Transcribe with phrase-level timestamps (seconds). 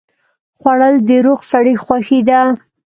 [0.59, 2.41] خوړل د روغ سړي خوښي ده